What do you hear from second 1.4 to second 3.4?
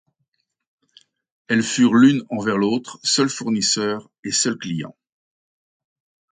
Elles furent l'une envers l'autre, seul